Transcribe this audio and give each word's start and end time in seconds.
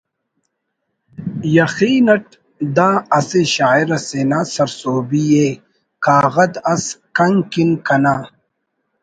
یخین 1.57 2.07
it 2.13 2.25
the 2.77 2.89
اسہ 3.17 3.41
شاعر 3.55 3.89
اسے 3.97 4.21
نا 4.29 4.39
سر 4.53 4.69
سہبی 4.79 5.23
ءِ 5.45 5.47
”کاغد 6.05 6.53
اس 6.73 6.83
کن 7.15 7.35
کن 7.51 7.69
کنا 7.85 8.15